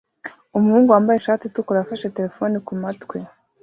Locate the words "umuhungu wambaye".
0.57-1.17